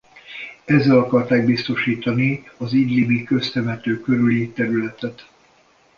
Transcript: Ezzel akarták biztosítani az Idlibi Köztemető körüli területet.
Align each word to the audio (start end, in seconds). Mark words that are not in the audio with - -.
Ezzel 0.65 0.97
akarták 0.99 1.45
biztosítani 1.45 2.43
az 2.57 2.73
Idlibi 2.73 3.23
Köztemető 3.23 3.99
körüli 3.99 4.49
területet. 4.51 5.27